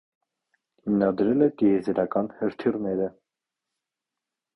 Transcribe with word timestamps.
Հիմնադրել 0.85 1.43
է 1.47 1.49
տիեզերական 1.61 2.29
հրթիռները։ 2.39 3.11